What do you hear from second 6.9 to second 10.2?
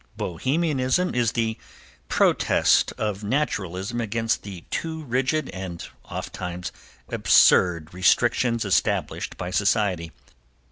absurd restrictions established by Society.